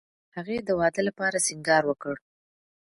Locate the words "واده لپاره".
0.79-1.43